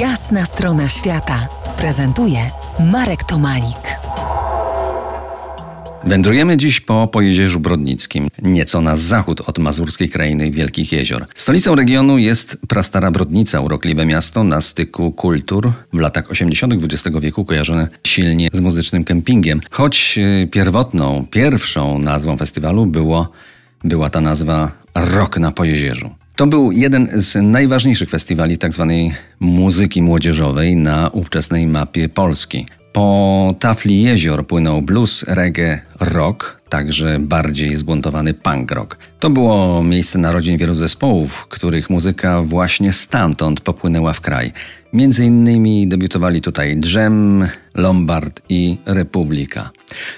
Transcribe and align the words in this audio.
Jasna 0.00 0.44
strona 0.44 0.88
świata 0.88 1.48
prezentuje 1.78 2.38
Marek 2.92 3.24
Tomalik. 3.24 3.98
Wędrujemy 6.04 6.56
dziś 6.56 6.80
po 6.80 7.08
Pojezierzu 7.08 7.60
Brodnickim, 7.60 8.28
nieco 8.42 8.80
na 8.80 8.96
zachód 8.96 9.40
od 9.40 9.58
mazurskiej 9.58 10.08
krainy 10.08 10.50
Wielkich 10.50 10.92
Jezior. 10.92 11.26
Stolicą 11.34 11.74
regionu 11.74 12.18
jest 12.18 12.58
prastara 12.68 13.10
Brodnica, 13.10 13.60
urokliwe 13.60 14.06
miasto 14.06 14.44
na 14.44 14.60
styku 14.60 15.12
kultur, 15.12 15.72
w 15.92 15.98
latach 15.98 16.30
80. 16.30 16.74
XX 16.74 17.16
wieku 17.20 17.44
kojarzone 17.44 17.88
silnie 18.06 18.48
z 18.52 18.60
muzycznym 18.60 19.04
kempingiem. 19.04 19.60
Choć 19.70 20.18
y, 20.18 20.48
pierwotną, 20.52 21.26
pierwszą 21.30 21.98
nazwą 21.98 22.36
festiwalu 22.36 22.86
było, 22.86 23.32
była 23.84 24.10
ta 24.10 24.20
nazwa 24.20 24.72
Rok 24.94 25.38
na 25.38 25.52
Pojezierzu. 25.52 26.10
To 26.36 26.46
był 26.46 26.72
jeden 26.72 27.08
z 27.14 27.42
najważniejszych 27.42 28.10
festiwali 28.10 28.58
tzw. 28.58 28.86
Tak 28.88 29.22
muzyki 29.40 30.02
młodzieżowej 30.02 30.76
na 30.76 31.08
ówczesnej 31.08 31.66
mapie 31.66 32.08
Polski. 32.08 32.66
Po 32.92 33.54
tafli 33.58 34.02
jezior 34.02 34.46
płynął 34.46 34.82
blues, 34.82 35.24
reggae, 35.28 35.80
rock, 36.00 36.60
także 36.68 37.18
bardziej 37.20 37.76
zbuntowany 37.76 38.34
punk 38.34 38.70
rock. 38.70 38.98
To 39.20 39.30
było 39.30 39.82
miejsce 39.82 40.18
narodzin 40.18 40.56
wielu 40.56 40.74
zespołów, 40.74 41.46
których 41.46 41.90
muzyka 41.90 42.42
właśnie 42.42 42.92
stamtąd 42.92 43.60
popłynęła 43.60 44.12
w 44.12 44.20
kraj. 44.20 44.52
Między 44.92 45.24
innymi 45.24 45.88
debiutowali 45.88 46.40
tutaj 46.40 46.76
Drzem, 46.76 47.46
Lombard 47.74 48.42
i 48.48 48.76
Republika. 48.86 49.70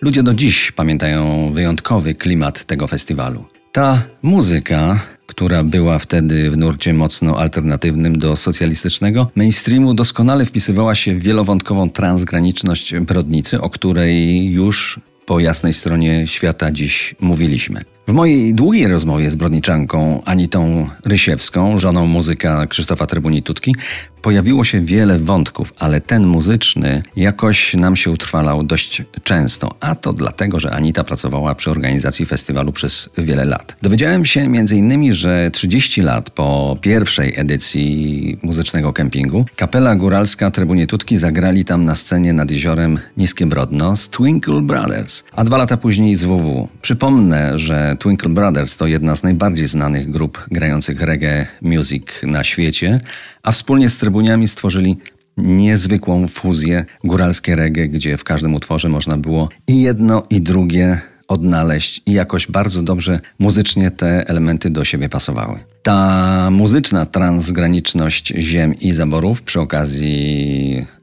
Ludzie 0.00 0.22
do 0.22 0.34
dziś 0.34 0.72
pamiętają 0.72 1.52
wyjątkowy 1.52 2.14
klimat 2.14 2.64
tego 2.64 2.86
festiwalu. 2.86 3.59
Ta 3.72 4.02
muzyka 4.22 5.00
która 5.30 5.64
była 5.64 5.98
wtedy 5.98 6.50
w 6.50 6.56
nurcie 6.56 6.94
mocno 6.94 7.38
alternatywnym 7.38 8.18
do 8.18 8.36
socjalistycznego 8.36 9.30
mainstreamu, 9.34 9.94
doskonale 9.94 10.44
wpisywała 10.44 10.94
się 10.94 11.14
w 11.14 11.22
wielowątkową 11.22 11.90
transgraniczność 11.90 12.94
Brodnicy, 12.94 13.60
o 13.60 13.70
której 13.70 14.44
już 14.52 15.00
po 15.26 15.40
jasnej 15.40 15.72
stronie 15.72 16.26
świata 16.26 16.70
dziś 16.70 17.14
mówiliśmy. 17.20 17.84
W 18.10 18.12
mojej 18.12 18.54
długiej 18.54 18.86
rozmowie 18.88 19.30
z 19.30 19.36
brodniczanką 19.36 20.22
Anitą 20.24 20.86
Rysiewską, 21.04 21.78
żoną 21.78 22.06
muzyka 22.06 22.66
Krzysztofa 22.66 23.06
Trybuni-Tutki, 23.06 23.74
pojawiło 24.22 24.64
się 24.64 24.80
wiele 24.80 25.18
wątków, 25.18 25.72
ale 25.78 26.00
ten 26.00 26.26
muzyczny 26.26 27.02
jakoś 27.16 27.74
nam 27.74 27.96
się 27.96 28.10
utrwalał 28.10 28.62
dość 28.62 29.02
często, 29.24 29.74
a 29.80 29.94
to 29.94 30.12
dlatego, 30.12 30.60
że 30.60 30.70
Anita 30.70 31.04
pracowała 31.04 31.54
przy 31.54 31.70
organizacji 31.70 32.26
festiwalu 32.26 32.72
przez 32.72 33.10
wiele 33.18 33.44
lat. 33.44 33.76
Dowiedziałem 33.82 34.26
się 34.26 34.40
m.in., 34.40 35.12
że 35.12 35.50
30 35.50 36.02
lat 36.02 36.30
po 36.30 36.78
pierwszej 36.80 37.34
edycji 37.36 38.38
muzycznego 38.42 38.92
kempingu 38.92 39.44
kapela 39.56 39.96
góralska 39.96 40.50
Tutki 40.88 41.16
zagrali 41.16 41.64
tam 41.64 41.84
na 41.84 41.94
scenie 41.94 42.32
nad 42.32 42.50
jeziorem 42.50 42.98
Niskie 43.16 43.46
Brodno 43.46 43.96
z 43.96 44.08
Twinkle 44.08 44.62
Brothers, 44.62 45.24
a 45.32 45.44
dwa 45.44 45.56
lata 45.56 45.76
później 45.76 46.14
z 46.14 46.24
WW. 46.24 46.68
Przypomnę, 46.82 47.58
że 47.58 47.96
Twinkle 48.00 48.30
Brothers 48.30 48.76
to 48.76 48.86
jedna 48.86 49.16
z 49.16 49.22
najbardziej 49.22 49.66
znanych 49.66 50.10
grup 50.10 50.46
grających 50.50 51.00
reggae 51.00 51.46
music 51.62 52.04
na 52.22 52.44
świecie, 52.44 53.00
a 53.42 53.52
wspólnie 53.52 53.88
z 53.88 53.96
Trybuniami 53.96 54.48
stworzyli 54.48 54.96
niezwykłą 55.36 56.28
fuzję 56.28 56.84
góralskie 57.04 57.56
reggae, 57.56 57.88
gdzie 57.88 58.16
w 58.16 58.24
każdym 58.24 58.54
utworze 58.54 58.88
można 58.88 59.16
było 59.16 59.48
i 59.66 59.82
jedno 59.82 60.22
i 60.30 60.40
drugie 60.40 61.00
odnaleźć 61.28 62.02
i 62.06 62.12
jakoś 62.12 62.46
bardzo 62.46 62.82
dobrze 62.82 63.20
muzycznie 63.38 63.90
te 63.90 64.28
elementy 64.28 64.70
do 64.70 64.84
siebie 64.84 65.08
pasowały. 65.08 65.58
Ta 65.82 66.48
muzyczna 66.50 67.06
transgraniczność 67.06 68.32
ziem 68.38 68.74
i 68.74 68.92
zaborów 68.92 69.42
przy 69.42 69.60
okazji 69.60 70.39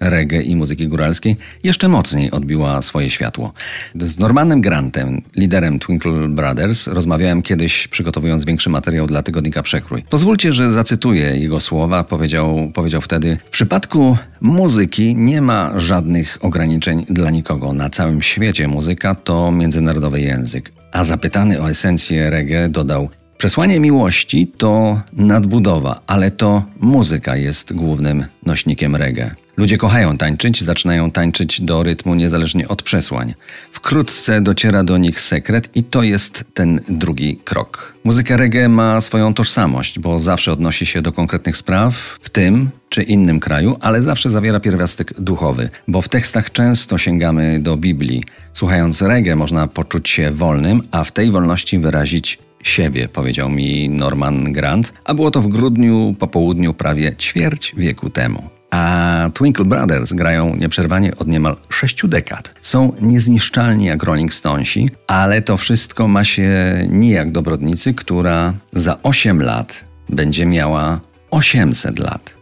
reggae 0.00 0.42
i 0.42 0.56
muzyki 0.56 0.88
góralskiej 0.88 1.36
jeszcze 1.62 1.88
mocniej 1.88 2.30
odbiła 2.30 2.82
swoje 2.82 3.10
światło. 3.10 3.52
Z 3.94 4.18
Normanem 4.18 4.60
Grantem, 4.60 5.22
liderem 5.36 5.78
Twinkle 5.78 6.28
Brothers, 6.28 6.86
rozmawiałem 6.86 7.42
kiedyś 7.42 7.88
przygotowując 7.88 8.44
większy 8.44 8.70
materiał 8.70 9.06
dla 9.06 9.22
tygodnika 9.22 9.62
Przekrój. 9.62 10.02
Pozwólcie, 10.10 10.52
że 10.52 10.70
zacytuję 10.70 11.36
jego 11.36 11.60
słowa. 11.60 12.04
Powiedział, 12.04 12.70
powiedział 12.74 13.00
wtedy: 13.00 13.38
W 13.44 13.50
przypadku 13.50 14.16
muzyki 14.40 15.16
nie 15.16 15.42
ma 15.42 15.72
żadnych 15.78 16.38
ograniczeń 16.40 17.06
dla 17.10 17.30
nikogo. 17.30 17.72
Na 17.72 17.90
całym 17.90 18.22
świecie 18.22 18.68
muzyka 18.68 19.14
to 19.14 19.52
międzynarodowy 19.52 20.20
język. 20.20 20.72
A 20.92 21.04
zapytany 21.04 21.62
o 21.62 21.70
esencję 21.70 22.30
reggae 22.30 22.68
dodał: 22.68 23.08
Przesłanie 23.38 23.80
miłości 23.80 24.52
to 24.58 25.00
nadbudowa, 25.12 26.00
ale 26.06 26.30
to 26.30 26.62
muzyka 26.80 27.36
jest 27.36 27.72
głównym 27.72 28.24
nośnikiem 28.46 28.96
reggae. 28.96 29.45
Ludzie 29.56 29.78
kochają 29.78 30.16
tańczyć, 30.16 30.62
zaczynają 30.62 31.10
tańczyć 31.10 31.60
do 31.60 31.82
rytmu 31.82 32.14
niezależnie 32.14 32.68
od 32.68 32.82
przesłań. 32.82 33.34
Wkrótce 33.72 34.40
dociera 34.40 34.84
do 34.84 34.98
nich 34.98 35.20
sekret 35.20 35.76
i 35.76 35.84
to 35.84 36.02
jest 36.02 36.44
ten 36.54 36.80
drugi 36.88 37.36
krok. 37.44 37.94
Muzyka 38.04 38.36
reggae 38.36 38.68
ma 38.68 39.00
swoją 39.00 39.34
tożsamość, 39.34 39.98
bo 39.98 40.18
zawsze 40.18 40.52
odnosi 40.52 40.86
się 40.86 41.02
do 41.02 41.12
konkretnych 41.12 41.56
spraw 41.56 41.94
w 42.22 42.30
tym 42.30 42.70
czy 42.88 43.02
innym 43.02 43.40
kraju, 43.40 43.76
ale 43.80 44.02
zawsze 44.02 44.30
zawiera 44.30 44.60
pierwiastek 44.60 45.20
duchowy, 45.20 45.68
bo 45.88 46.02
w 46.02 46.08
tekstach 46.08 46.52
często 46.52 46.98
sięgamy 46.98 47.60
do 47.60 47.76
Biblii. 47.76 48.22
Słuchając 48.52 49.02
reggae 49.02 49.36
można 49.36 49.66
poczuć 49.66 50.08
się 50.08 50.30
wolnym, 50.30 50.82
a 50.90 51.04
w 51.04 51.12
tej 51.12 51.30
wolności 51.30 51.78
wyrazić 51.78 52.38
siebie, 52.62 53.08
powiedział 53.08 53.48
mi 53.48 53.88
Norman 53.88 54.52
Grant, 54.52 54.92
a 55.04 55.14
było 55.14 55.30
to 55.30 55.40
w 55.40 55.48
grudniu 55.48 56.14
po 56.18 56.26
południu 56.26 56.74
prawie 56.74 57.16
ćwierć 57.16 57.74
wieku 57.76 58.10
temu. 58.10 58.55
A 58.70 59.30
Twinkle 59.34 59.64
Brothers 59.64 60.12
grają 60.12 60.56
nieprzerwanie 60.56 61.16
od 61.16 61.28
niemal 61.28 61.56
sześciu 61.68 62.08
dekad. 62.08 62.54
Są 62.60 62.92
niezniszczalni 63.00 63.84
jak 63.84 64.02
Rolling 64.02 64.34
Stonesi, 64.34 64.90
ale 65.06 65.42
to 65.42 65.56
wszystko 65.56 66.08
ma 66.08 66.24
się 66.24 66.50
nijak 66.90 67.32
do 67.32 67.42
Brodnicy, 67.42 67.94
która 67.94 68.54
za 68.72 69.02
8 69.02 69.42
lat 69.42 69.84
będzie 70.08 70.46
miała 70.46 71.00
800 71.30 71.98
lat. 71.98 72.34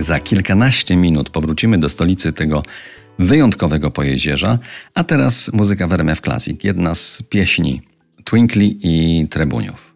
Za 0.00 0.20
kilkanaście 0.20 0.96
minut 0.96 1.30
powrócimy 1.30 1.78
do 1.78 1.88
stolicy 1.88 2.32
tego 2.32 2.62
wyjątkowego 3.18 3.90
pojezierza, 3.90 4.58
a 4.94 5.04
teraz 5.04 5.50
muzyka 5.52 5.86
w 5.86 5.92
RMF 5.92 6.20
Classic, 6.20 6.64
jedna 6.64 6.94
z 6.94 7.22
pieśni 7.28 7.82
Twinkly 8.24 8.64
i 8.64 9.26
Trebuniów. 9.30 9.95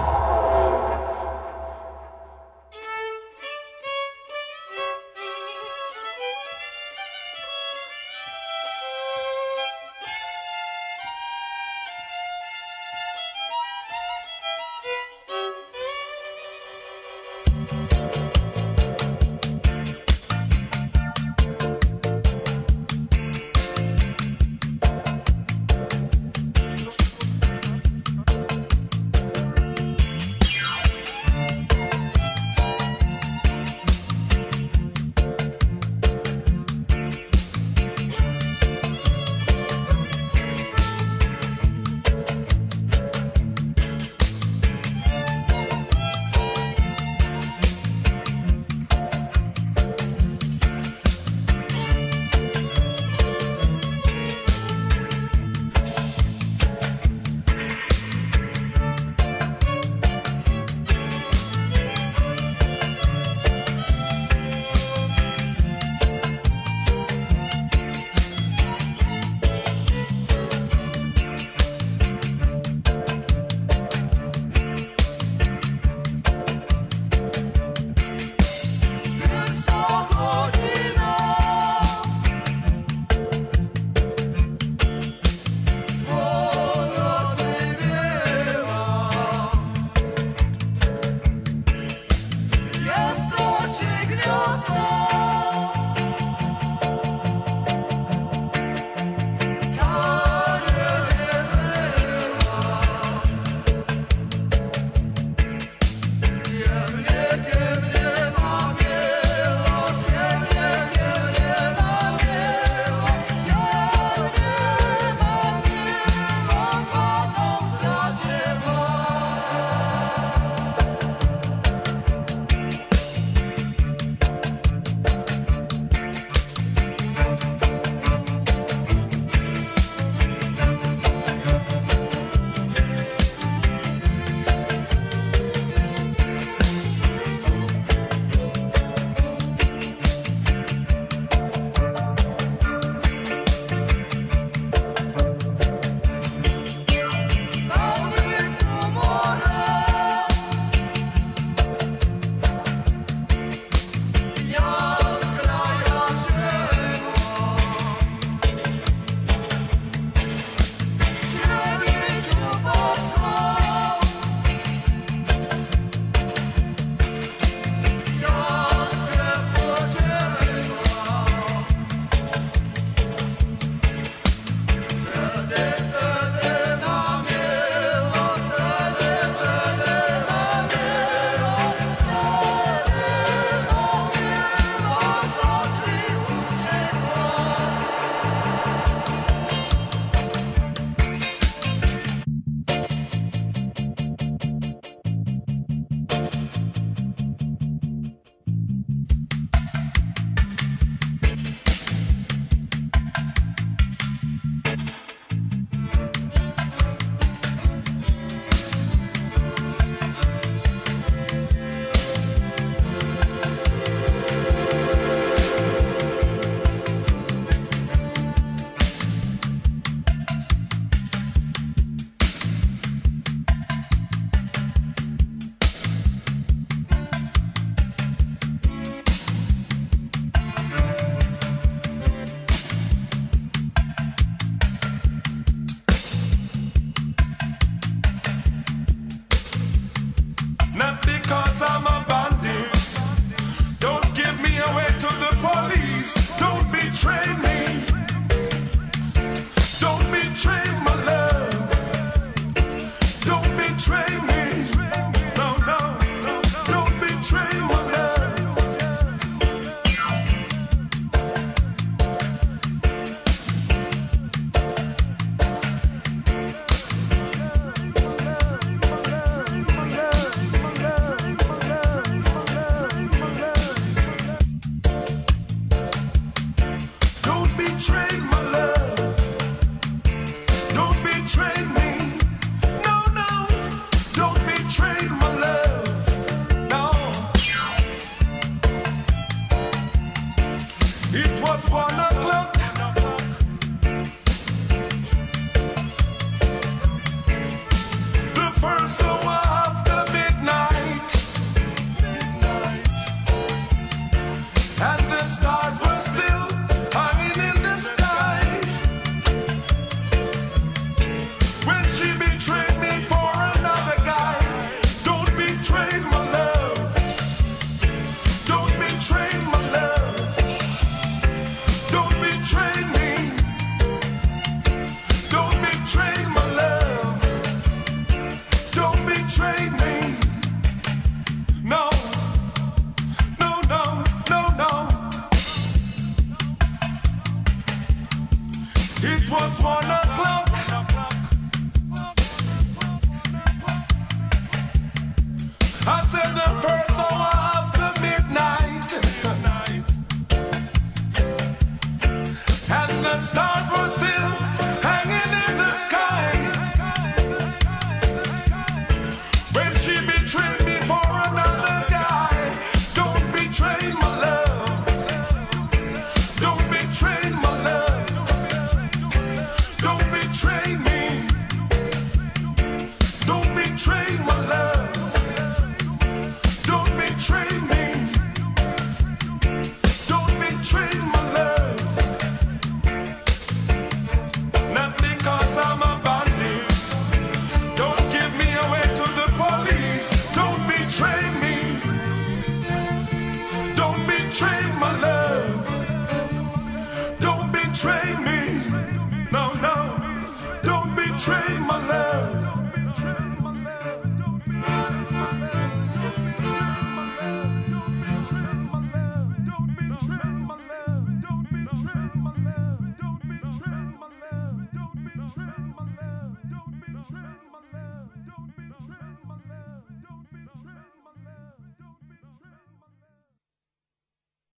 I 345.93 346.01
said 346.05 346.30